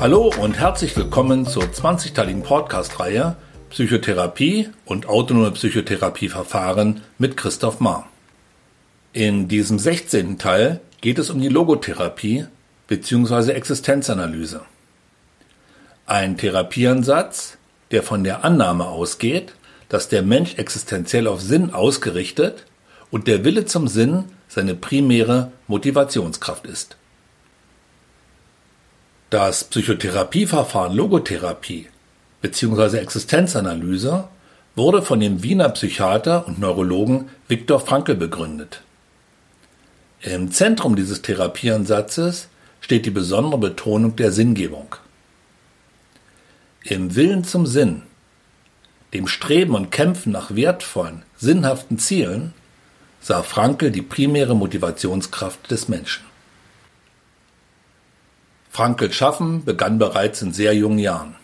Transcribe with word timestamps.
Hallo 0.00 0.32
und 0.40 0.58
herzlich 0.58 0.96
willkommen 0.96 1.44
zur 1.44 1.64
20-teiligen 1.64 2.42
Podcast-Reihe 2.42 3.36
Psychotherapie 3.68 4.70
und 4.86 5.06
autonome 5.06 5.50
Psychotherapieverfahren 5.50 7.02
mit 7.18 7.36
Christoph 7.36 7.80
Mahr. 7.80 8.08
In 9.12 9.46
diesem 9.48 9.78
16. 9.78 10.38
Teil 10.38 10.80
geht 11.02 11.18
es 11.18 11.28
um 11.28 11.38
die 11.38 11.50
Logotherapie 11.50 12.46
bzw. 12.88 13.52
Existenzanalyse. 13.52 14.62
Ein 16.06 16.38
Therapieansatz, 16.38 17.58
der 17.90 18.02
von 18.02 18.24
der 18.24 18.42
Annahme 18.42 18.86
ausgeht, 18.86 19.52
dass 19.90 20.08
der 20.08 20.22
Mensch 20.22 20.54
existenziell 20.54 21.26
auf 21.26 21.42
Sinn 21.42 21.74
ausgerichtet 21.74 22.64
und 23.10 23.26
der 23.26 23.44
Wille 23.44 23.66
zum 23.66 23.86
Sinn 23.86 24.24
seine 24.48 24.74
primäre 24.74 25.52
Motivationskraft 25.68 26.64
ist. 26.66 26.96
Das 29.30 29.62
Psychotherapieverfahren 29.62 30.92
Logotherapie 30.92 31.86
bzw. 32.42 32.98
Existenzanalyse 32.98 34.24
wurde 34.74 35.02
von 35.02 35.20
dem 35.20 35.44
Wiener 35.44 35.68
Psychiater 35.68 36.48
und 36.48 36.58
Neurologen 36.58 37.28
Viktor 37.46 37.78
Frankl 37.78 38.16
begründet. 38.16 38.82
Im 40.20 40.50
Zentrum 40.50 40.96
dieses 40.96 41.22
Therapieansatzes 41.22 42.48
steht 42.80 43.06
die 43.06 43.12
besondere 43.12 43.58
Betonung 43.58 44.16
der 44.16 44.32
Sinngebung. 44.32 44.96
Im 46.82 47.14
Willen 47.14 47.44
zum 47.44 47.66
Sinn, 47.66 48.02
dem 49.14 49.28
Streben 49.28 49.76
und 49.76 49.92
Kämpfen 49.92 50.32
nach 50.32 50.56
wertvollen, 50.56 51.22
sinnhaften 51.36 52.00
Zielen, 52.00 52.52
sah 53.20 53.44
Frankl 53.44 53.92
die 53.92 54.02
primäre 54.02 54.56
Motivationskraft 54.56 55.70
des 55.70 55.86
Menschen. 55.86 56.29
Frankls 58.70 59.16
Schaffen 59.16 59.64
begann 59.64 59.98
bereits 59.98 60.42
in 60.42 60.52
sehr 60.52 60.74
jungen 60.74 61.00
Jahren. 61.00 61.34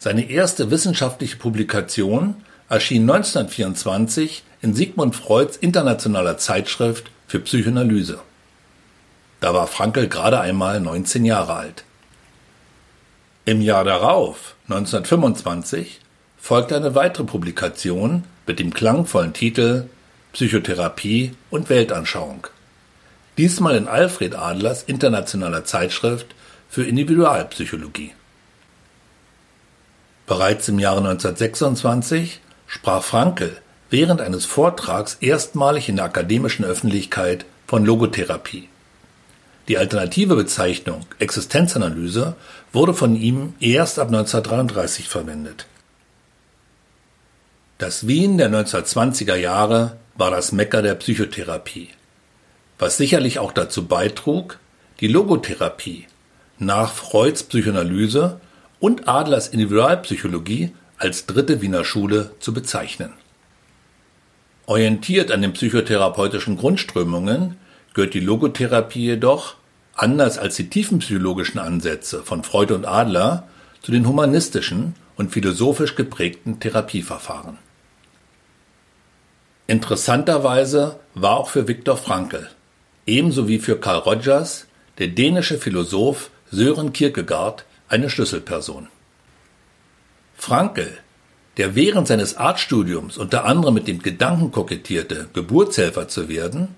Seine 0.00 0.28
erste 0.28 0.70
wissenschaftliche 0.70 1.36
Publikation 1.36 2.36
erschien 2.68 3.02
1924 3.02 4.42
in 4.60 4.74
Sigmund 4.74 5.14
Freuds 5.14 5.56
internationaler 5.56 6.36
Zeitschrift 6.36 7.10
für 7.28 7.38
Psychoanalyse. 7.38 8.18
Da 9.40 9.54
war 9.54 9.68
Frankl 9.68 10.08
gerade 10.08 10.40
einmal 10.40 10.80
19 10.80 11.24
Jahre 11.24 11.54
alt. 11.54 11.84
Im 13.44 13.60
Jahr 13.60 13.84
darauf, 13.84 14.56
1925, 14.64 16.00
folgte 16.36 16.76
eine 16.76 16.96
weitere 16.96 17.24
Publikation 17.24 18.24
mit 18.46 18.58
dem 18.58 18.74
klangvollen 18.74 19.32
Titel 19.32 19.88
Psychotherapie 20.32 21.34
und 21.50 21.70
Weltanschauung 21.70 22.48
diesmal 23.38 23.76
in 23.76 23.88
Alfred 23.88 24.34
Adlers 24.34 24.82
internationaler 24.82 25.64
Zeitschrift 25.64 26.26
für 26.68 26.84
Individualpsychologie. 26.84 28.12
Bereits 30.26 30.68
im 30.68 30.78
Jahre 30.78 30.98
1926 30.98 32.40
sprach 32.66 33.02
Frankl 33.02 33.56
während 33.88 34.20
eines 34.20 34.44
Vortrags 34.44 35.16
erstmalig 35.20 35.88
in 35.88 35.96
der 35.96 36.04
akademischen 36.04 36.64
Öffentlichkeit 36.64 37.46
von 37.66 37.86
Logotherapie. 37.86 38.68
Die 39.68 39.78
alternative 39.78 40.34
Bezeichnung 40.34 41.06
Existenzanalyse 41.18 42.34
wurde 42.72 42.92
von 42.92 43.16
ihm 43.16 43.54
erst 43.60 43.98
ab 43.98 44.08
1933 44.08 45.08
verwendet. 45.08 45.66
Das 47.78 48.06
Wien 48.06 48.36
der 48.36 48.50
1920er 48.50 49.36
Jahre 49.36 49.96
war 50.16 50.30
das 50.30 50.52
Mekka 50.52 50.82
der 50.82 50.96
Psychotherapie 50.96 51.90
was 52.78 52.96
sicherlich 52.96 53.38
auch 53.38 53.52
dazu 53.52 53.86
beitrug, 53.86 54.58
die 55.00 55.08
Logotherapie 55.08 56.06
nach 56.58 56.92
Freuds 56.92 57.44
Psychoanalyse 57.44 58.40
und 58.80 59.08
Adlers 59.08 59.48
Individualpsychologie 59.48 60.72
als 60.96 61.26
dritte 61.26 61.60
Wiener 61.60 61.84
Schule 61.84 62.32
zu 62.40 62.52
bezeichnen. 62.52 63.12
Orientiert 64.66 65.30
an 65.30 65.42
den 65.42 65.52
psychotherapeutischen 65.52 66.56
Grundströmungen 66.56 67.56
gehört 67.94 68.14
die 68.14 68.20
Logotherapie 68.20 69.06
jedoch, 69.06 69.54
anders 69.94 70.38
als 70.38 70.56
die 70.56 70.68
tiefenpsychologischen 70.68 71.58
Ansätze 71.58 72.22
von 72.22 72.44
Freud 72.44 72.74
und 72.74 72.84
Adler, 72.84 73.48
zu 73.82 73.92
den 73.92 74.06
humanistischen 74.06 74.94
und 75.16 75.32
philosophisch 75.32 75.94
geprägten 75.94 76.60
Therapieverfahren. 76.60 77.58
Interessanterweise 79.68 80.98
war 81.14 81.36
auch 81.36 81.48
für 81.48 81.68
Viktor 81.68 81.96
Frankl 81.96 82.48
ebenso 83.08 83.48
wie 83.48 83.58
für 83.58 83.78
Carl 83.80 83.98
Rogers 83.98 84.66
der 84.98 85.08
dänische 85.08 85.58
Philosoph 85.58 86.30
Sören 86.50 86.92
Kierkegaard 86.92 87.64
eine 87.88 88.10
Schlüsselperson. 88.10 88.88
Frankl, 90.36 90.98
der 91.56 91.74
während 91.74 92.06
seines 92.06 92.36
Arztstudiums 92.36 93.18
unter 93.18 93.44
anderem 93.44 93.74
mit 93.74 93.88
dem 93.88 94.00
Gedanken 94.00 94.52
kokettierte, 94.52 95.28
Geburtshelfer 95.32 96.08
zu 96.08 96.28
werden, 96.28 96.68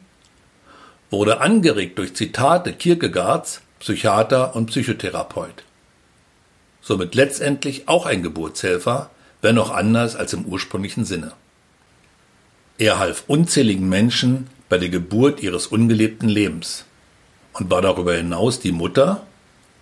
wurde 1.11 1.41
angeregt 1.41 1.99
durch 1.99 2.15
Zitate 2.15 2.73
Kierkegaards, 2.73 3.61
Psychiater 3.81 4.55
und 4.57 4.67
Psychotherapeut. 4.67 5.65
Somit 6.81 7.15
letztendlich 7.15 7.89
auch 7.89 8.07
ein 8.07 8.23
Geburtshelfer, 8.23 9.11
wenn 9.43 9.59
auch 9.59 9.71
anders 9.71 10.17
als 10.17 10.33
im 10.33 10.45
ursprünglichen 10.45 11.05
Sinne. 11.05 11.33
Er 12.79 12.99
half 12.99 13.25
unzähligen 13.27 13.89
Menschen 13.89 14.49
bei 14.71 14.79
der 14.79 14.89
Geburt 14.89 15.43
ihres 15.43 15.67
ungelebten 15.67 16.31
Lebens 16.31 16.87
und 17.53 17.71
war 17.71 17.83
darüber 17.83 18.15
hinaus 18.15 18.61
die 18.61 18.73
Mutter, 18.73 19.27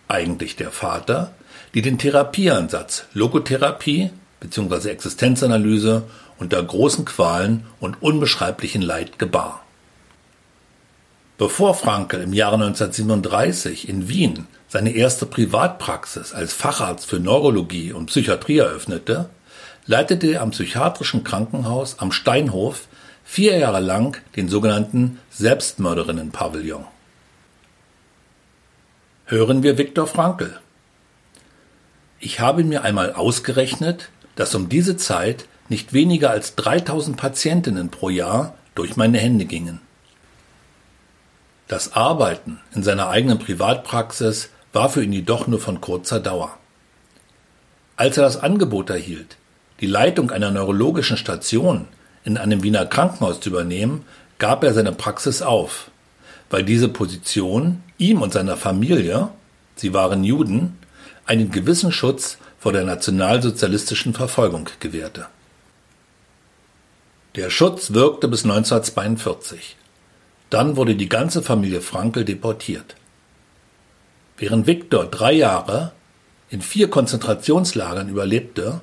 eigentlich 0.09 0.56
der 0.56 0.72
Vater, 0.72 1.34
die 1.75 1.82
den 1.82 1.99
Therapieansatz 1.99 3.04
Logotherapie 3.12 4.10
bzw. 4.41 4.88
Existenzanalyse 4.88 6.04
unter 6.38 6.62
großen 6.62 7.04
Qualen 7.04 7.65
und 7.78 8.03
unbeschreiblichen 8.03 8.81
Leid 8.81 9.19
gebar. 9.19 9.62
Bevor 11.37 11.75
Frankel 11.75 12.22
im 12.22 12.32
Jahre 12.32 12.55
1937 12.55 13.88
in 13.88 14.09
Wien 14.09 14.47
seine 14.69 14.91
erste 14.91 15.26
Privatpraxis 15.26 16.32
als 16.32 16.55
Facharzt 16.55 17.06
für 17.06 17.20
Neurologie 17.20 17.93
und 17.93 18.06
Psychiatrie 18.06 18.59
eröffnete, 18.59 19.28
leitete 19.87 20.28
er 20.28 20.43
am 20.43 20.50
psychiatrischen 20.50 21.25
Krankenhaus 21.25 21.99
am 21.99 22.10
Steinhof 22.10 22.88
vier 23.28 23.58
Jahre 23.58 23.80
lang 23.80 24.16
den 24.36 24.48
sogenannten 24.48 25.20
Selbstmörderinnen-Pavillon. 25.28 26.86
Hören 29.26 29.62
wir 29.62 29.76
Viktor 29.76 30.06
Frankl. 30.06 30.58
Ich 32.20 32.40
habe 32.40 32.64
mir 32.64 32.84
einmal 32.84 33.12
ausgerechnet, 33.12 34.08
dass 34.34 34.54
um 34.54 34.70
diese 34.70 34.96
Zeit 34.96 35.44
nicht 35.68 35.92
weniger 35.92 36.30
als 36.30 36.54
3000 36.54 37.18
Patientinnen 37.18 37.90
pro 37.90 38.08
Jahr 38.08 38.54
durch 38.74 38.96
meine 38.96 39.18
Hände 39.18 39.44
gingen. 39.44 39.82
Das 41.68 41.92
Arbeiten 41.92 42.60
in 42.74 42.82
seiner 42.82 43.10
eigenen 43.10 43.38
Privatpraxis 43.38 44.48
war 44.72 44.88
für 44.88 45.04
ihn 45.04 45.12
jedoch 45.12 45.46
nur 45.46 45.60
von 45.60 45.82
kurzer 45.82 46.18
Dauer. 46.18 46.56
Als 47.94 48.16
er 48.16 48.22
das 48.22 48.38
Angebot 48.38 48.88
erhielt, 48.88 49.36
die 49.80 49.86
Leitung 49.86 50.30
einer 50.30 50.50
neurologischen 50.50 51.18
Station 51.18 51.88
in 52.24 52.36
einem 52.36 52.62
Wiener 52.62 52.86
Krankenhaus 52.86 53.40
zu 53.40 53.50
übernehmen, 53.50 54.04
gab 54.38 54.64
er 54.64 54.74
seine 54.74 54.92
Praxis 54.92 55.42
auf, 55.42 55.90
weil 56.50 56.64
diese 56.64 56.88
Position 56.88 57.82
ihm 57.98 58.22
und 58.22 58.32
seiner 58.32 58.56
Familie, 58.56 59.28
sie 59.76 59.92
waren 59.94 60.24
Juden, 60.24 60.78
einen 61.26 61.50
gewissen 61.50 61.92
Schutz 61.92 62.38
vor 62.58 62.72
der 62.72 62.84
nationalsozialistischen 62.84 64.14
Verfolgung 64.14 64.68
gewährte. 64.80 65.26
Der 67.34 67.50
Schutz 67.50 67.92
wirkte 67.92 68.26
bis 68.26 68.44
1942. 68.44 69.76
Dann 70.50 70.76
wurde 70.76 70.96
die 70.96 71.08
ganze 71.08 71.43
Familie 71.43 71.82
Frankel 71.82 72.25
deportiert. 72.25 72.96
Während 74.38 74.66
Viktor 74.66 75.06
drei 75.06 75.32
Jahre 75.32 75.93
in 76.50 76.62
vier 76.62 76.88
Konzentrationslagern 76.88 78.08
überlebte, 78.08 78.81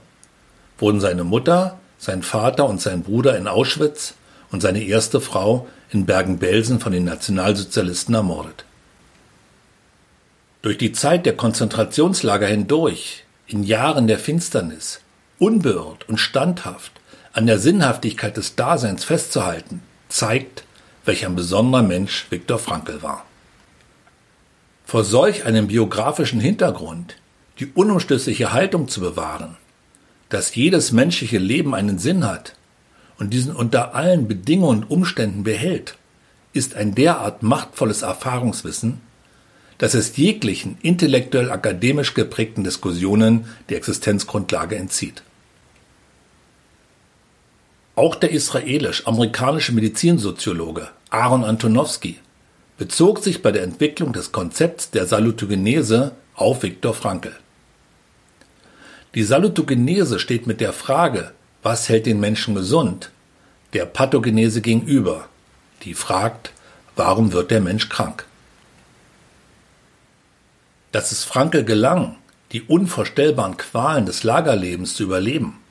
wurden 0.78 1.00
seine 1.00 1.24
Mutter, 1.24 1.80
sein 2.06 2.24
Vater 2.24 2.68
und 2.68 2.82
sein 2.82 3.04
Bruder 3.04 3.38
in 3.38 3.48
Auschwitz 3.48 4.14
und 4.52 4.62
seine 4.62 4.84
erste 4.84 5.20
Frau 5.20 5.68
in 5.90 6.06
Bergen-Belsen 6.06 6.80
von 6.80 6.92
den 6.92 7.04
Nationalsozialisten 7.04 8.16
ermordet. 8.16 8.66
Durch 10.62 10.78
die 10.78 10.94
Zeit 10.94 11.26
der 11.26 11.36
Konzentrationslager 11.36 12.48
hindurch, 12.48 13.24
in 13.48 13.64
Jahren 13.64 14.08
der 14.08 14.18
Finsternis, 14.18 15.02
unbeirrt 15.38 16.08
und 16.10 16.18
standhaft 16.18 16.92
an 17.34 17.46
der 17.46 17.60
Sinnhaftigkeit 17.60 18.38
des 18.38 18.56
Daseins 18.56 19.04
festzuhalten, 19.04 19.82
zeigt, 20.10 20.64
welch 21.04 21.26
ein 21.26 21.36
besonderer 21.36 21.84
Mensch 21.84 22.28
Viktor 22.30 22.58
Frankl 22.58 23.04
war. 23.04 23.26
Vor 24.86 25.04
solch 25.04 25.46
einem 25.46 25.68
biografischen 25.68 26.40
Hintergrund 26.40 27.16
die 27.60 27.68
unumstößliche 27.68 28.54
Haltung 28.54 28.88
zu 28.88 29.02
bewahren, 29.02 29.58
dass 30.30 30.56
jedes 30.56 30.92
menschliche 30.92 31.38
Leben 31.38 31.76
einen 31.76 32.00
Sinn 32.00 32.26
hat 32.26 32.56
und 33.18 33.34
diesen 33.34 33.56
unter 33.56 33.96
allen 33.96 34.28
Bedingungen 34.28 34.84
und 34.84 34.92
Umständen 34.92 35.44
behält, 35.44 35.98
ist 36.54 36.76
ein 36.76 36.96
derart 36.96 37.44
machtvolles 37.44 38.02
Erfahrungswissen, 38.02 39.02
dass 39.78 39.94
es 39.94 40.16
jeglichen 40.16 40.78
intellektuell 40.82 41.52
akademisch 41.52 42.14
geprägten 42.14 42.64
Diskussionen 42.64 43.46
die 43.70 43.76
Existenzgrundlage 43.76 44.78
entzieht. 44.78 45.22
Auch 47.96 48.16
der 48.16 48.32
israelisch-amerikanische 48.32 49.74
Medizinsoziologe 49.74 50.90
Aaron 51.10 51.44
Antonowski 51.44 52.20
bezog 52.78 53.24
sich 53.24 53.42
bei 53.42 53.52
der 53.52 53.64
Entwicklung 53.64 54.12
des 54.12 54.32
Konzepts 54.32 54.92
der 54.92 55.06
Salutogenese 55.06 56.14
auf 56.36 56.64
Viktor 56.64 56.94
Frankl. 56.94 57.34
Die 59.16 59.24
Salutogenese 59.24 60.20
steht 60.20 60.46
mit 60.46 60.60
der 60.60 60.74
Frage, 60.74 61.32
was 61.64 61.88
hält 61.88 62.06
den 62.06 62.20
Menschen 62.20 62.54
gesund, 62.54 63.12
der 63.72 63.86
Pathogenese 63.86 64.60
gegenüber, 64.60 65.30
die 65.84 65.94
fragt, 65.94 66.52
warum 66.98 67.32
wird 67.32 67.50
der 67.50 67.62
Mensch 67.62 67.88
krank? 67.88 68.26
Dass 70.92 71.14
es 71.14 71.24
Frankl 71.24 71.64
gelang, 71.64 72.18
die 72.52 72.62
unvorstellbaren 72.62 73.56
Qualen 73.56 74.06
des 74.06 74.24
Lagerlebens 74.24 74.96
zu 74.96 75.04
überleben, 75.04 75.62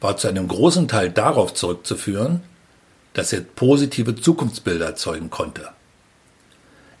war 0.00 0.16
zu 0.16 0.28
einem 0.28 0.48
großen 0.48 0.88
Teil 0.88 1.10
darauf 1.10 1.52
zurückzuführen, 1.52 2.40
dass 3.12 3.34
er 3.34 3.42
positive 3.42 4.16
Zukunftsbilder 4.16 4.86
erzeugen 4.86 5.28
konnte. 5.28 5.68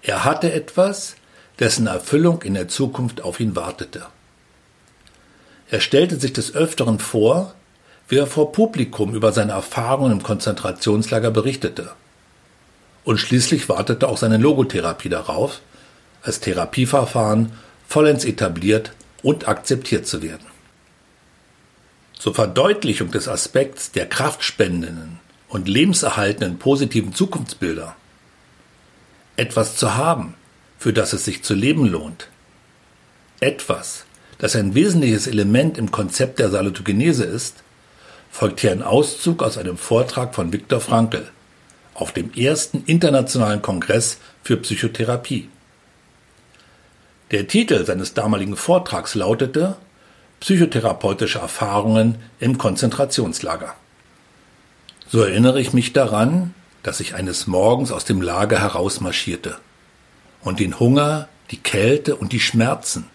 Er 0.02 0.24
hatte 0.24 0.52
etwas, 0.52 1.16
dessen 1.58 1.86
Erfüllung 1.86 2.42
in 2.42 2.54
der 2.54 2.68
Zukunft 2.68 3.22
auf 3.22 3.40
ihn 3.40 3.56
wartete. 3.56 4.06
Er 5.72 5.80
stellte 5.80 6.20
sich 6.20 6.34
des 6.34 6.54
Öfteren 6.54 6.98
vor, 6.98 7.54
wie 8.06 8.18
er 8.18 8.26
vor 8.26 8.52
Publikum 8.52 9.14
über 9.14 9.32
seine 9.32 9.52
Erfahrungen 9.52 10.12
im 10.12 10.22
Konzentrationslager 10.22 11.30
berichtete. 11.30 11.92
Und 13.04 13.16
schließlich 13.16 13.70
wartete 13.70 14.06
auch 14.06 14.18
seine 14.18 14.36
Logotherapie 14.36 15.08
darauf, 15.08 15.62
als 16.20 16.40
Therapieverfahren 16.40 17.52
vollends 17.88 18.26
etabliert 18.26 18.92
und 19.22 19.48
akzeptiert 19.48 20.06
zu 20.06 20.22
werden. 20.22 20.44
Zur 22.18 22.34
Verdeutlichung 22.34 23.10
des 23.10 23.26
Aspekts 23.26 23.92
der 23.92 24.06
kraftspendenden 24.06 25.20
und 25.48 25.68
lebenserhaltenden 25.68 26.58
positiven 26.58 27.14
Zukunftsbilder 27.14 27.96
etwas 29.36 29.76
zu 29.76 29.94
haben, 29.94 30.34
für 30.78 30.92
das 30.92 31.14
es 31.14 31.24
sich 31.24 31.42
zu 31.42 31.54
leben 31.54 31.86
lohnt, 31.86 32.28
etwas, 33.40 34.04
das 34.42 34.56
ein 34.56 34.74
wesentliches 34.74 35.28
Element 35.28 35.78
im 35.78 35.92
Konzept 35.92 36.40
der 36.40 36.50
Salutogenese 36.50 37.22
ist, 37.22 37.62
folgt 38.28 38.58
hier 38.58 38.72
ein 38.72 38.82
Auszug 38.82 39.40
aus 39.40 39.56
einem 39.56 39.76
Vortrag 39.76 40.34
von 40.34 40.52
Viktor 40.52 40.80
Frankl 40.80 41.28
auf 41.94 42.10
dem 42.10 42.34
ersten 42.34 42.82
internationalen 42.86 43.62
Kongress 43.62 44.18
für 44.42 44.56
Psychotherapie. 44.56 45.48
Der 47.30 47.46
Titel 47.46 47.86
seines 47.86 48.14
damaligen 48.14 48.56
Vortrags 48.56 49.14
lautete 49.14 49.76
Psychotherapeutische 50.40 51.38
Erfahrungen 51.38 52.16
im 52.40 52.58
Konzentrationslager. 52.58 53.76
So 55.08 55.22
erinnere 55.22 55.60
ich 55.60 55.72
mich 55.72 55.92
daran, 55.92 56.52
dass 56.82 56.98
ich 56.98 57.14
eines 57.14 57.46
Morgens 57.46 57.92
aus 57.92 58.06
dem 58.06 58.20
Lager 58.20 58.58
herausmarschierte 58.58 59.58
und 60.40 60.58
den 60.58 60.80
Hunger, 60.80 61.28
die 61.52 61.58
Kälte 61.58 62.16
und 62.16 62.32
die 62.32 62.40
Schmerzen 62.40 63.11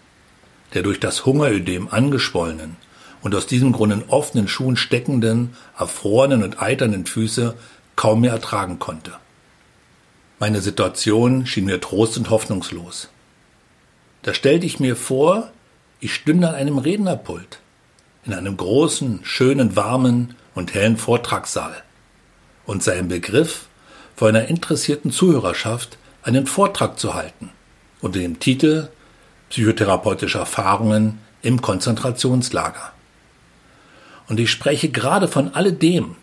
der 0.74 0.82
durch 0.82 1.00
das 1.00 1.24
Hungerödem 1.24 1.88
angeschwollenen 1.88 2.76
und 3.22 3.34
aus 3.34 3.46
diesem 3.46 3.72
Grund 3.72 3.92
in 3.92 4.04
offenen 4.08 4.48
Schuhen 4.48 4.76
steckenden, 4.76 5.54
erfrorenen 5.78 6.42
und 6.42 6.62
eiternden 6.62 7.06
Füße 7.06 7.54
kaum 7.96 8.20
mehr 8.20 8.32
ertragen 8.32 8.78
konnte. 8.78 9.12
Meine 10.38 10.60
Situation 10.60 11.46
schien 11.46 11.64
mir 11.64 11.80
trost 11.80 12.16
und 12.16 12.30
hoffnungslos. 12.30 13.08
Da 14.22 14.34
stellte 14.34 14.66
ich 14.66 14.78
mir 14.78 14.94
vor, 14.94 15.50
ich 16.00 16.14
stünde 16.14 16.48
an 16.48 16.54
einem 16.54 16.78
Rednerpult, 16.78 17.58
in 18.24 18.34
einem 18.34 18.56
großen, 18.56 19.20
schönen, 19.24 19.74
warmen 19.74 20.36
und 20.54 20.74
hellen 20.74 20.96
Vortragssaal 20.96 21.82
und 22.66 22.82
sei 22.82 22.98
im 22.98 23.08
Begriff, 23.08 23.66
vor 24.14 24.28
einer 24.28 24.46
interessierten 24.46 25.10
Zuhörerschaft 25.10 25.96
einen 26.22 26.46
Vortrag 26.46 26.98
zu 26.98 27.14
halten 27.14 27.50
unter 28.00 28.20
dem 28.20 28.38
Titel 28.38 28.88
Psychotherapeutische 29.50 30.38
Erfahrungen 30.38 31.18
im 31.40 31.62
Konzentrationslager. 31.62 32.92
Und 34.28 34.38
ich 34.38 34.50
spreche 34.50 34.90
gerade 34.90 35.26
von 35.26 35.54
alledem, 35.54 36.16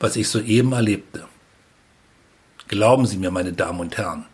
was 0.00 0.16
ich 0.16 0.28
soeben 0.28 0.72
erlebte. 0.72 1.26
Glauben 2.66 3.06
Sie 3.06 3.16
mir, 3.16 3.30
meine 3.30 3.52
Damen 3.52 3.78
und 3.78 3.96
Herren, 3.96 4.24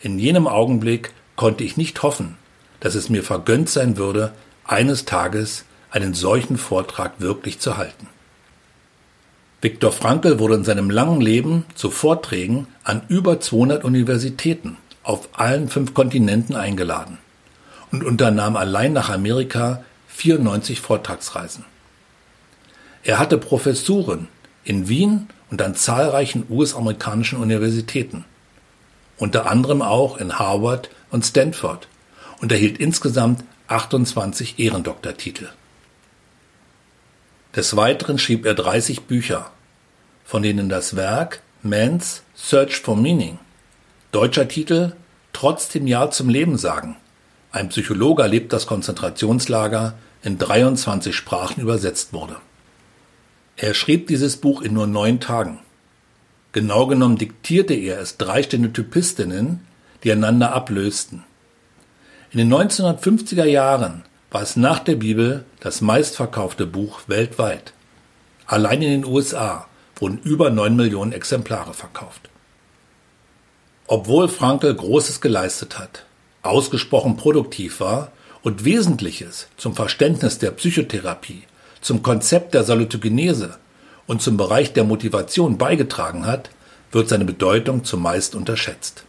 in 0.00 0.18
jenem 0.18 0.48
Augenblick 0.48 1.12
konnte 1.36 1.62
ich 1.62 1.76
nicht 1.76 2.02
hoffen, 2.02 2.36
dass 2.80 2.94
es 2.94 3.08
mir 3.08 3.22
vergönnt 3.22 3.68
sein 3.68 3.96
würde, 3.96 4.32
eines 4.64 5.04
Tages 5.04 5.64
einen 5.90 6.14
solchen 6.14 6.58
Vortrag 6.58 7.20
wirklich 7.20 7.60
zu 7.60 7.76
halten. 7.76 8.08
Viktor 9.60 9.92
Frankl 9.92 10.38
wurde 10.38 10.54
in 10.54 10.64
seinem 10.64 10.90
langen 10.90 11.20
Leben 11.20 11.66
zu 11.74 11.90
Vorträgen 11.90 12.66
an 12.82 13.02
über 13.08 13.40
200 13.40 13.84
Universitäten 13.84 14.78
auf 15.02 15.28
allen 15.34 15.68
fünf 15.68 15.94
Kontinenten 15.94 16.56
eingeladen 16.56 17.18
und 17.90 18.04
unternahm 18.04 18.56
allein 18.56 18.92
nach 18.92 19.10
Amerika 19.10 19.84
94 20.08 20.80
Vortragsreisen. 20.80 21.64
Er 23.02 23.18
hatte 23.18 23.38
Professuren 23.38 24.28
in 24.64 24.88
Wien 24.88 25.28
und 25.50 25.62
an 25.62 25.74
zahlreichen 25.74 26.46
US-amerikanischen 26.50 27.38
Universitäten, 27.38 28.24
unter 29.16 29.50
anderem 29.50 29.82
auch 29.82 30.18
in 30.18 30.38
Harvard 30.38 30.90
und 31.10 31.24
Stanford 31.24 31.88
und 32.40 32.52
erhielt 32.52 32.78
insgesamt 32.78 33.44
28 33.68 34.58
Ehrendoktortitel. 34.58 35.48
Des 37.56 37.76
Weiteren 37.76 38.18
schrieb 38.18 38.46
er 38.46 38.54
30 38.54 39.02
Bücher, 39.02 39.50
von 40.24 40.42
denen 40.42 40.68
das 40.68 40.94
Werk 40.94 41.40
Man's 41.62 42.22
Search 42.34 42.80
for 42.80 42.96
Meaning, 42.96 43.38
deutscher 44.12 44.46
Titel 44.48 44.92
Trotzdem 45.32 45.86
Ja 45.86 46.10
zum 46.10 46.28
Leben 46.28 46.58
sagen, 46.58 46.96
ein 47.52 47.68
Psychologe 47.68 48.22
erlebt 48.22 48.52
das 48.52 48.66
Konzentrationslager 48.66 49.94
in 50.22 50.38
23 50.38 51.14
Sprachen 51.14 51.60
übersetzt 51.60 52.12
wurde. 52.12 52.36
Er 53.56 53.74
schrieb 53.74 54.06
dieses 54.06 54.36
Buch 54.36 54.62
in 54.62 54.74
nur 54.74 54.86
neun 54.86 55.20
Tagen. 55.20 55.58
Genau 56.52 56.86
genommen 56.86 57.18
diktierte 57.18 57.74
er 57.74 58.00
es 58.00 58.16
drei 58.16 58.42
Stenotypistinnen, 58.42 59.66
die 60.04 60.12
einander 60.12 60.52
ablösten. 60.52 61.24
In 62.30 62.38
den 62.38 62.52
1950er 62.52 63.44
Jahren 63.44 64.04
war 64.30 64.42
es 64.42 64.56
nach 64.56 64.78
der 64.78 64.94
Bibel 64.94 65.44
das 65.58 65.80
meistverkaufte 65.80 66.66
Buch 66.66 67.00
weltweit. 67.08 67.72
Allein 68.46 68.82
in 68.82 69.02
den 69.02 69.04
USA 69.04 69.66
wurden 69.96 70.18
über 70.18 70.50
neun 70.50 70.76
Millionen 70.76 71.12
Exemplare 71.12 71.74
verkauft. 71.74 72.30
Obwohl 73.86 74.28
Frankl 74.28 74.72
Großes 74.72 75.20
geleistet 75.20 75.78
hat, 75.78 76.04
ausgesprochen 76.42 77.16
produktiv 77.16 77.80
war 77.80 78.12
und 78.42 78.64
Wesentliches 78.64 79.48
zum 79.56 79.74
Verständnis 79.74 80.38
der 80.38 80.50
Psychotherapie, 80.52 81.42
zum 81.80 82.02
Konzept 82.02 82.54
der 82.54 82.64
Salutogenese 82.64 83.58
und 84.06 84.22
zum 84.22 84.36
Bereich 84.36 84.72
der 84.72 84.84
Motivation 84.84 85.58
beigetragen 85.58 86.26
hat, 86.26 86.50
wird 86.92 87.08
seine 87.08 87.24
Bedeutung 87.24 87.84
zumeist 87.84 88.34
unterschätzt. 88.34 89.04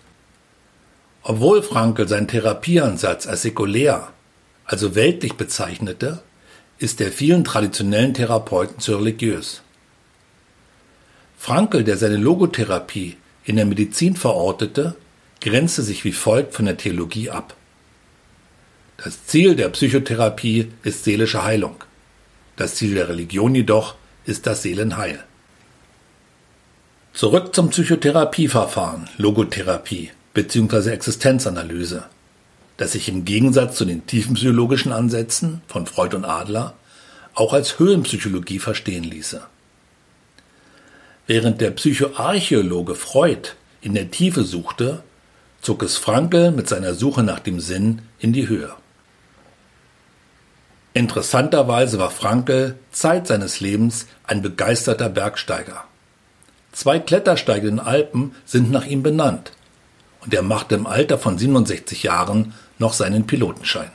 Obwohl 1.23 1.61
Frankl 1.61 2.07
seinen 2.07 2.27
Therapieansatz 2.27 3.27
als 3.27 3.43
säkulär, 3.43 4.09
also 4.65 4.95
weltlich 4.95 5.33
bezeichnete, 5.33 6.21
ist 6.79 6.99
er 6.99 7.11
vielen 7.11 7.43
traditionellen 7.43 8.13
Therapeuten 8.13 8.79
zu 8.79 8.95
religiös. 8.95 9.61
Frankl, 11.37 11.83
der 11.83 11.97
seine 11.97 12.17
Logotherapie 12.17 13.17
in 13.43 13.55
der 13.55 13.65
Medizin 13.65 14.15
verortete, 14.15 14.95
grenzte 15.41 15.81
sich 15.81 16.05
wie 16.05 16.11
folgt 16.11 16.53
von 16.53 16.65
der 16.65 16.77
Theologie 16.77 17.29
ab. 17.29 17.55
Das 19.03 19.25
Ziel 19.25 19.55
der 19.55 19.69
Psychotherapie 19.69 20.71
ist 20.83 21.03
seelische 21.03 21.43
Heilung. 21.43 21.83
Das 22.55 22.75
Ziel 22.75 22.93
der 22.93 23.09
Religion 23.09 23.55
jedoch 23.55 23.95
ist 24.25 24.45
das 24.45 24.61
Seelenheil. 24.61 25.23
Zurück 27.13 27.53
zum 27.55 27.71
Psychotherapieverfahren, 27.71 29.09
Logotherapie 29.17 30.11
bzw. 30.33 30.91
Existenzanalyse, 30.91 32.05
das 32.77 32.93
sich 32.93 33.09
im 33.09 33.25
Gegensatz 33.25 33.75
zu 33.75 33.85
den 33.85 34.05
tiefenpsychologischen 34.05 34.91
Ansätzen 34.91 35.61
von 35.67 35.87
Freud 35.87 36.15
und 36.15 36.25
Adler 36.25 36.75
auch 37.33 37.53
als 37.53 37.79
Höhlenpsychologie 37.79 38.59
verstehen 38.59 39.03
ließe. 39.03 39.41
Während 41.27 41.61
der 41.61 41.71
Psychoarchäologe 41.71 42.95
Freud 42.95 43.49
in 43.81 43.93
der 43.93 44.11
Tiefe 44.11 44.43
suchte, 44.43 45.03
zog 45.61 45.83
es 45.83 45.97
Frankl 45.97 46.51
mit 46.51 46.67
seiner 46.67 46.93
Suche 46.93 47.23
nach 47.23 47.39
dem 47.39 47.59
Sinn 47.59 48.01
in 48.19 48.33
die 48.33 48.47
Höhe. 48.47 48.73
Interessanterweise 50.93 51.99
war 51.99 52.11
Frankl 52.11 52.77
Zeit 52.91 53.27
seines 53.27 53.59
Lebens 53.61 54.07
ein 54.25 54.41
begeisterter 54.41 55.09
Bergsteiger. 55.09 55.85
Zwei 56.73 56.99
Klettersteige 56.99 57.67
in 57.67 57.77
den 57.77 57.85
Alpen 57.85 58.35
sind 58.45 58.71
nach 58.71 58.85
ihm 58.85 59.03
benannt 59.03 59.51
und 60.21 60.33
er 60.33 60.41
machte 60.41 60.75
im 60.75 60.87
Alter 60.87 61.17
von 61.17 61.37
67 61.37 62.03
Jahren 62.03 62.53
noch 62.77 62.93
seinen 62.93 63.27
Pilotenschein. 63.27 63.91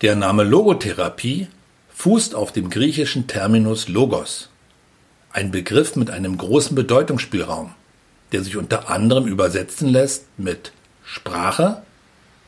Der 0.00 0.16
Name 0.16 0.44
Logotherapie 0.44 1.48
fußt 1.94 2.34
auf 2.34 2.52
dem 2.52 2.70
griechischen 2.70 3.26
Terminus 3.26 3.88
Logos, 3.88 4.48
ein 5.32 5.50
Begriff 5.50 5.96
mit 5.96 6.10
einem 6.10 6.38
großen 6.38 6.74
Bedeutungsspielraum, 6.74 7.74
der 8.32 8.42
sich 8.42 8.56
unter 8.56 8.90
anderem 8.90 9.26
übersetzen 9.26 9.88
lässt 9.88 10.24
mit 10.36 10.72
Sprache, 11.04 11.82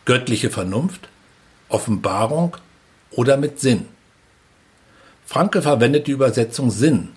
göttliche 0.04 0.50
Vernunft, 0.50 1.08
Offenbarung 1.68 2.56
oder 3.10 3.36
mit 3.36 3.60
Sinn. 3.60 3.86
Franke 5.26 5.62
verwendet 5.62 6.06
die 6.06 6.12
Übersetzung 6.12 6.70
Sinn, 6.70 7.08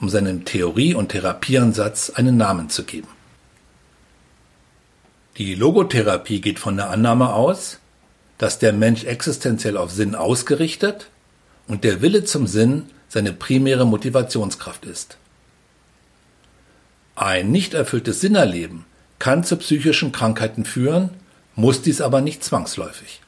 um 0.00 0.08
seinem 0.08 0.44
Theorie- 0.44 0.94
und 0.94 1.10
Therapieansatz 1.10 2.10
einen 2.10 2.36
Namen 2.36 2.70
zu 2.70 2.84
geben. 2.84 3.08
Die 5.36 5.54
Logotherapie 5.54 6.40
geht 6.40 6.58
von 6.58 6.76
der 6.76 6.90
Annahme 6.90 7.32
aus, 7.32 7.78
dass 8.38 8.58
der 8.58 8.72
Mensch 8.72 9.04
existenziell 9.04 9.76
auf 9.76 9.90
Sinn 9.90 10.14
ausgerichtet 10.14 11.10
und 11.66 11.84
der 11.84 12.00
Wille 12.02 12.24
zum 12.24 12.46
Sinn 12.46 12.86
seine 13.08 13.32
primäre 13.32 13.86
Motivationskraft 13.86 14.84
ist. 14.84 15.18
Ein 17.18 17.50
nicht 17.50 17.74
erfülltes 17.74 18.20
Sinnerleben 18.20 18.84
kann 19.18 19.44
zu 19.44 19.56
psychischen 19.56 20.12
Krankheiten 20.12 20.64
führen, 20.64 21.10
muss 21.54 21.82
dies 21.82 22.00
aber 22.00 22.20
nicht 22.20 22.44
zwangsläufig. 22.44 23.20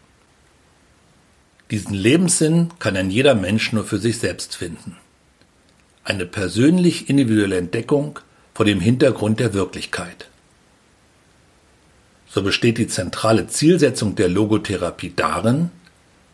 Diesen 1.71 1.95
Lebenssinn 1.95 2.71
kann 2.79 2.97
ein 2.97 3.11
jeder 3.11 3.35
Mensch 3.35 3.73
nur 3.73 3.85
für 3.85 3.99
sich 3.99 4.19
selbst 4.19 4.57
finden. 4.57 4.97
Eine 6.05 6.27
persönlich 6.27 7.11
individuelle 7.11 7.59
Entdeckung 7.59 8.19
vor 8.55 8.65
dem 8.65 8.81
Hintergrund 8.81 9.41
der 9.41 9.55
Wirklichkeit 9.55 10.31
so 12.31 12.43
besteht 12.43 12.79
die 12.79 12.87
zentrale 12.87 13.49
Zielsetzung 13.49 14.15
der 14.15 14.29
Logotherapie 14.29 15.13
darin, 15.15 15.71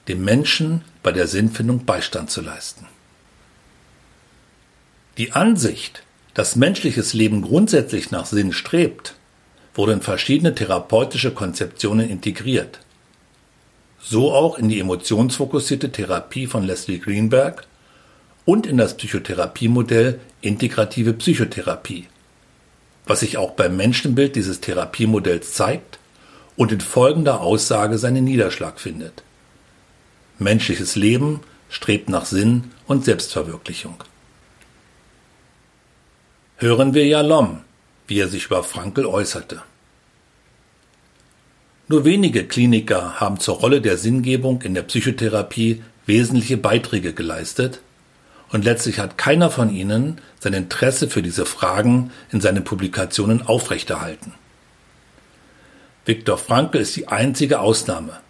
dem 0.08 0.24
Menschen 0.24 0.82
bei 1.02 1.10
der 1.10 1.26
Sinnfindung 1.26 1.86
Beistand 1.86 2.30
zu 2.30 2.42
leisten. 2.42 2.86
Die 5.16 5.32
Ansicht, 5.32 6.02
dass 6.36 6.54
menschliches 6.54 7.14
Leben 7.14 7.42
grundsätzlich 7.42 8.12
nach 8.12 8.26
Sinn 8.26 8.52
strebt, 8.52 9.14
wurde 9.74 9.94
in 9.94 10.00
verschiedene 10.00 10.54
therapeutische 10.54 11.32
Konzeptionen 11.32 12.08
integriert. 12.08 12.78
So 14.00 14.32
auch 14.32 14.56
in 14.56 14.68
die 14.68 14.78
emotionsfokussierte 14.78 15.90
Therapie 15.90 16.46
von 16.46 16.62
Leslie 16.62 17.00
Greenberg 17.00 17.66
und 18.44 18.68
in 18.68 18.76
das 18.76 18.96
Psychotherapiemodell 18.96 20.20
Integrative 20.40 21.12
Psychotherapie 21.14 22.06
was 23.06 23.20
sich 23.20 23.38
auch 23.38 23.52
beim 23.52 23.76
Menschenbild 23.76 24.36
dieses 24.36 24.60
Therapiemodells 24.60 25.54
zeigt 25.54 25.98
und 26.56 26.72
in 26.72 26.80
folgender 26.80 27.40
Aussage 27.40 27.98
seinen 27.98 28.24
Niederschlag 28.24 28.80
findet. 28.80 29.22
Menschliches 30.38 30.96
Leben 30.96 31.40
strebt 31.68 32.08
nach 32.08 32.26
Sinn 32.26 32.72
und 32.86 33.04
Selbstverwirklichung. 33.04 33.94
Hören 36.58 36.94
wir 36.94 37.06
Jalom, 37.06 37.60
wie 38.06 38.18
er 38.18 38.28
sich 38.28 38.46
über 38.46 38.62
Frankel 38.64 39.04
äußerte. 39.04 39.60
Nur 41.86 42.06
wenige 42.06 42.46
Kliniker 42.46 43.20
haben 43.20 43.38
zur 43.38 43.56
Rolle 43.56 43.82
der 43.82 43.98
Sinngebung 43.98 44.62
in 44.62 44.72
der 44.72 44.82
Psychotherapie 44.82 45.82
wesentliche 46.06 46.56
Beiträge 46.56 47.12
geleistet, 47.12 47.80
und 48.52 48.64
letztlich 48.64 49.00
hat 49.00 49.18
keiner 49.18 49.50
von 49.50 49.70
ihnen 49.70 50.18
sein 50.38 50.54
Interesse 50.54 51.08
für 51.10 51.20
diese 51.20 51.44
Fragen 51.44 52.10
in 52.30 52.40
seinen 52.40 52.64
Publikationen 52.64 53.42
aufrechterhalten. 53.42 54.32
Viktor 56.06 56.38
Frankl 56.38 56.78
ist 56.78 56.96
die 56.96 57.08
einzige 57.08 57.60
Ausnahme. 57.60 58.20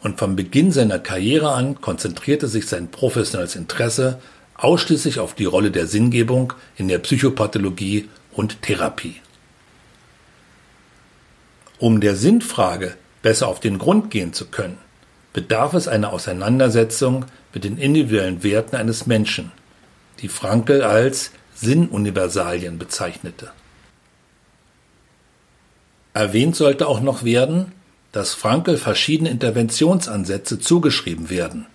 Und 0.00 0.18
vom 0.18 0.36
Beginn 0.36 0.72
seiner 0.72 1.00
Karriere 1.00 1.52
an 1.52 1.80
konzentrierte 1.80 2.48
sich 2.48 2.66
sein 2.66 2.90
professionelles 2.90 3.56
Interesse 3.56 4.20
ausschließlich 4.62 5.18
auf 5.18 5.34
die 5.34 5.44
Rolle 5.44 5.70
der 5.70 5.86
Sinngebung 5.86 6.52
in 6.76 6.88
der 6.88 6.98
Psychopathologie 6.98 8.08
und 8.32 8.62
Therapie. 8.62 9.16
Um 11.78 12.00
der 12.00 12.14
Sinnfrage 12.14 12.94
besser 13.22 13.48
auf 13.48 13.58
den 13.58 13.78
Grund 13.78 14.10
gehen 14.10 14.32
zu 14.32 14.46
können, 14.46 14.78
bedarf 15.32 15.74
es 15.74 15.88
einer 15.88 16.12
Auseinandersetzung 16.12 17.24
mit 17.52 17.64
den 17.64 17.76
individuellen 17.76 18.44
Werten 18.44 18.76
eines 18.76 19.06
Menschen, 19.06 19.50
die 20.20 20.28
Frankel 20.28 20.82
als 20.82 21.32
Sinnuniversalien 21.54 22.78
bezeichnete. 22.78 23.50
Erwähnt 26.14 26.54
sollte 26.54 26.86
auch 26.86 27.00
noch 27.00 27.24
werden, 27.24 27.72
dass 28.12 28.34
Frankel 28.34 28.76
verschiedene 28.76 29.30
Interventionsansätze 29.30 30.60
zugeschrieben 30.60 31.30
werden, 31.30 31.66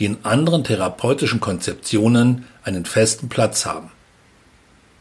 die 0.00 0.06
in 0.06 0.24
anderen 0.24 0.64
therapeutischen 0.64 1.40
Konzeptionen 1.40 2.46
einen 2.64 2.86
festen 2.86 3.28
Platz 3.28 3.66
haben. 3.66 3.92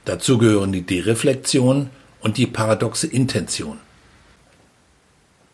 Dazu 0.03 0.37
gehören 0.37 0.73
die 0.73 0.81
Dereflexion 0.81 1.89
und 2.19 2.37
die 2.37 2.45
paradoxe 2.45 3.07
Intention. 3.07 3.79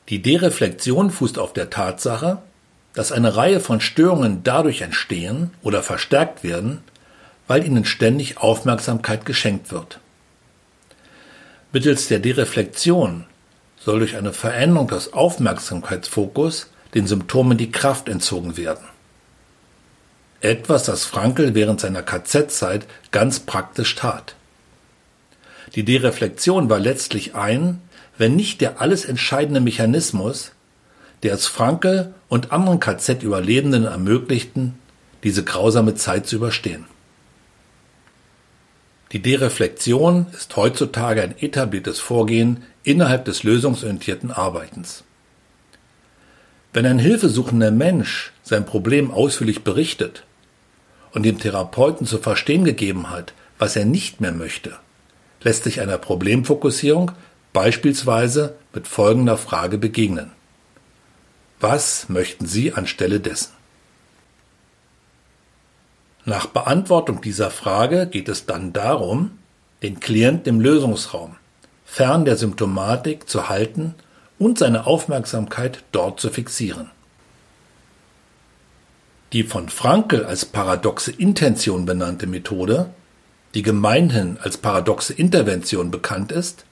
Die 0.10 0.22
Dereflexion 0.22 1.12
fußt 1.12 1.38
auf 1.38 1.54
der 1.54 1.70
Tatsache, 1.70 2.40
dass 2.94 3.12
eine 3.12 3.36
Reihe 3.36 3.60
von 3.60 3.82
Störungen 3.82 4.42
dadurch 4.44 4.82
entstehen 4.82 5.52
oder 5.62 5.84
verstärkt 5.84 6.44
werden, 6.44 6.82
weil 7.48 7.66
ihnen 7.66 7.86
ständig 7.86 8.38
Aufmerksamkeit 8.38 9.26
geschenkt 9.26 9.72
wird. 9.72 10.00
Mittels 11.72 12.08
der 12.08 12.20
Dereflexion 12.20 13.26
soll 13.78 14.00
durch 14.00 14.16
eine 14.16 14.34
Veränderung 14.34 14.88
des 14.88 15.14
Aufmerksamkeitsfokus 15.14 16.72
den 16.96 17.06
Symptomen 17.06 17.58
die 17.58 17.72
Kraft 17.72 18.08
entzogen 18.10 18.58
werden. 18.58 18.86
Etwas, 20.42 20.84
das 20.84 21.06
Frankel 21.06 21.56
während 21.56 21.80
seiner 21.80 22.04
KZ-Zeit 22.04 22.86
ganz 23.12 23.40
praktisch 23.40 23.96
tat. 23.96 24.36
Die 25.76 25.84
Dereflexion 25.84 26.70
war 26.70 26.80
letztlich 26.80 27.36
ein, 27.36 27.82
wenn 28.18 28.36
nicht 28.36 28.62
der 28.62 28.82
alles 28.82 29.06
entscheidende 29.06 29.62
Mechanismus, 29.62 30.52
der 31.24 31.34
es 31.34 31.48
Franke 31.48 32.14
und 32.30 32.52
anderen 32.52 32.80
KZ-Überlebenden 32.80 33.86
ermöglichten, 33.86 34.76
diese 35.24 35.44
grausame 35.44 35.96
Zeit 35.96 36.28
zu 36.28 36.36
überstehen. 36.36 36.86
Die 39.12 39.22
Dereflexion 39.22 40.28
ist 40.34 40.56
heutzutage 40.58 41.22
ein 41.22 41.38
etabliertes 41.40 42.00
Vorgehen 42.00 42.64
innerhalb 42.84 43.24
des 43.24 43.44
lösungsorientierten 43.44 44.30
Arbeitens. 44.30 45.05
Wenn 46.76 46.86
ein 46.86 47.00
hilfesuchender 47.00 47.72
Mensch 47.72 48.34
sein 48.44 48.66
Problem 48.66 49.10
ausführlich 49.10 49.64
berichtet 49.64 50.26
und 51.14 51.24
dem 51.24 51.40
Therapeuten 51.40 52.06
zu 52.06 52.18
verstehen 52.18 52.66
gegeben 52.66 53.12
hat, 53.12 53.32
was 53.58 53.78
er 53.78 53.86
nicht 53.86 54.20
mehr 54.20 54.34
möchte, 54.34 54.76
lässt 55.42 55.64
sich 55.64 55.80
einer 55.80 55.98
Problemfokussierung 55.98 57.14
beispielsweise 57.54 58.58
mit 58.74 58.90
folgender 58.90 59.38
Frage 59.38 59.78
begegnen. 59.78 60.32
Was 61.62 62.10
möchten 62.10 62.46
Sie 62.46 62.74
anstelle 62.74 63.22
dessen? 63.22 63.54
Nach 66.26 66.46
Beantwortung 66.46 67.22
dieser 67.22 67.52
Frage 67.52 68.06
geht 68.06 68.28
es 68.28 68.48
dann 68.48 68.74
darum, 68.74 69.40
den 69.82 70.02
Klienten 70.02 70.56
im 70.56 70.60
Lösungsraum, 70.60 71.38
fern 71.86 72.26
der 72.26 72.36
Symptomatik 72.36 73.30
zu 73.30 73.48
halten 73.48 73.96
und 74.40 74.58
seine 74.58 74.86
Aufmerksamkeit 74.86 75.84
dort 75.92 76.20
zu 76.20 76.30
fixieren. 76.30 76.92
Die 79.34 79.44
von 79.44 79.70
Frankel 79.70 80.26
als 80.26 80.46
paradoxe 80.46 81.12
Intention 81.12 81.86
benannte 81.86 82.28
Methode, 82.28 82.90
die 83.54 83.64
gemeinhin 83.64 84.38
als 84.42 84.58
paradoxe 84.58 85.14
Intervention 85.14 85.92
bekannt 85.92 86.32
ist 86.32 86.66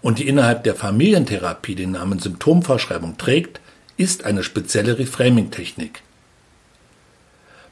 und 0.00 0.18
die 0.18 0.28
innerhalb 0.28 0.64
der 0.64 0.74
Familientherapie 0.74 1.74
den 1.74 1.92
Namen 1.92 2.18
Symptomverschreibung 2.18 3.18
trägt, 3.18 3.60
ist 3.96 4.24
eine 4.24 4.42
spezielle 4.42 4.98
Reframing-Technik. 4.98 6.02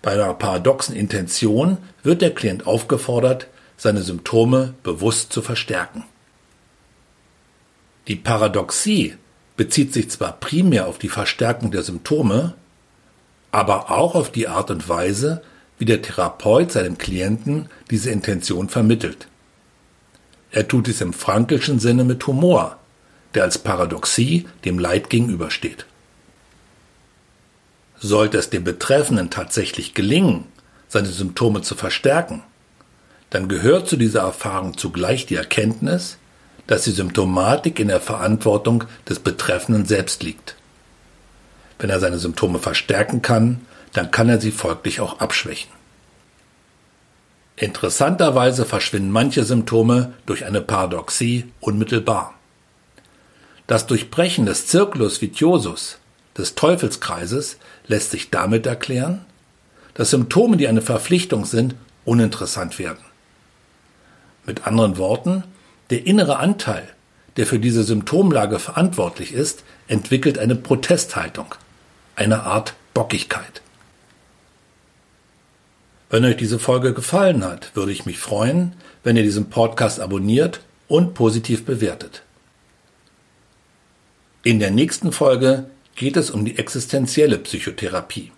Bei 0.02 0.12
einer 0.12 0.34
paradoxen 0.34 0.94
Intention 0.94 1.78
wird 2.02 2.22
der 2.22 2.34
Klient 2.34 2.66
aufgefordert, 2.66 3.46
seine 3.76 4.02
Symptome 4.02 4.74
bewusst 4.82 5.32
zu 5.32 5.42
verstärken. 5.42 6.04
Die 8.08 8.16
Paradoxie 8.16 9.16
bezieht 9.56 9.92
sich 9.92 10.10
zwar 10.10 10.32
primär 10.32 10.88
auf 10.88 10.98
die 10.98 11.08
Verstärkung 11.08 11.70
der 11.70 11.82
Symptome, 11.82 12.54
aber 13.52 13.90
auch 13.90 14.14
auf 14.14 14.32
die 14.32 14.48
Art 14.48 14.70
und 14.70 14.88
Weise, 14.88 15.42
wie 15.78 15.84
der 15.84 16.02
Therapeut 16.02 16.72
seinem 16.72 16.98
Klienten 16.98 17.68
diese 17.90 18.10
Intention 18.10 18.68
vermittelt. 18.68 19.28
Er 20.50 20.68
tut 20.68 20.86
dies 20.86 21.00
im 21.00 21.12
frankelschen 21.12 21.78
Sinne 21.78 22.04
mit 22.04 22.26
Humor, 22.26 22.78
der 23.34 23.44
als 23.44 23.58
Paradoxie 23.58 24.46
dem 24.64 24.78
Leid 24.78 25.10
gegenübersteht. 25.10 25.86
Sollte 27.98 28.38
es 28.38 28.50
dem 28.50 28.64
Betreffenden 28.64 29.30
tatsächlich 29.30 29.94
gelingen, 29.94 30.44
seine 30.88 31.08
Symptome 31.08 31.62
zu 31.62 31.74
verstärken, 31.74 32.42
dann 33.30 33.48
gehört 33.48 33.88
zu 33.88 33.96
dieser 33.96 34.20
Erfahrung 34.20 34.76
zugleich 34.76 35.24
die 35.24 35.36
Erkenntnis, 35.36 36.18
dass 36.66 36.84
die 36.84 36.90
Symptomatik 36.90 37.78
in 37.80 37.88
der 37.88 38.00
Verantwortung 38.00 38.84
des 39.08 39.18
Betreffenden 39.18 39.84
selbst 39.84 40.22
liegt. 40.22 40.56
Wenn 41.78 41.90
er 41.90 42.00
seine 42.00 42.18
Symptome 42.18 42.58
verstärken 42.58 43.22
kann, 43.22 43.62
dann 43.92 44.10
kann 44.10 44.28
er 44.28 44.40
sie 44.40 44.52
folglich 44.52 45.00
auch 45.00 45.20
abschwächen. 45.20 45.70
Interessanterweise 47.56 48.64
verschwinden 48.64 49.10
manche 49.10 49.44
Symptome 49.44 50.14
durch 50.26 50.44
eine 50.44 50.60
Paradoxie 50.60 51.44
unmittelbar. 51.60 52.34
Das 53.66 53.86
Durchbrechen 53.86 54.46
des 54.46 54.68
Circulus 54.68 55.20
vitiosus, 55.20 55.98
des 56.36 56.54
Teufelskreises, 56.54 57.58
lässt 57.86 58.10
sich 58.10 58.30
damit 58.30 58.66
erklären, 58.66 59.24
dass 59.94 60.10
Symptome, 60.10 60.56
die 60.56 60.68
eine 60.68 60.82
Verpflichtung 60.82 61.44
sind, 61.44 61.74
uninteressant 62.04 62.78
werden. 62.78 63.04
Mit 64.46 64.66
anderen 64.66 64.96
Worten, 64.96 65.44
der 65.90 66.06
innere 66.06 66.38
Anteil, 66.38 66.88
der 67.36 67.46
für 67.46 67.58
diese 67.58 67.82
Symptomlage 67.82 68.58
verantwortlich 68.58 69.32
ist, 69.32 69.64
entwickelt 69.88 70.38
eine 70.38 70.54
Protesthaltung, 70.54 71.54
eine 72.14 72.44
Art 72.44 72.74
Bockigkeit. 72.94 73.62
Wenn 76.10 76.24
euch 76.26 76.36
diese 76.36 76.58
Folge 76.58 76.92
gefallen 76.92 77.42
hat, 77.42 77.74
würde 77.74 77.92
ich 77.92 78.04
mich 78.04 78.18
freuen, 78.18 78.74
wenn 79.02 79.16
ihr 79.16 79.22
diesen 79.22 79.48
Podcast 79.48 79.98
abonniert 79.98 80.60
und 80.88 81.14
positiv 81.14 81.64
bewertet. 81.64 82.22
In 84.42 84.58
der 84.58 84.70
nächsten 84.70 85.12
Folge 85.12 85.70
geht 85.94 86.16
es 86.16 86.30
um 86.30 86.44
die 86.44 86.58
existenzielle 86.58 87.38
Psychotherapie. 87.38 88.30